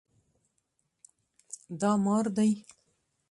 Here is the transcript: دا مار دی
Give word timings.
دا 1.79 1.91
مار 2.03 2.25
دی 2.35 2.49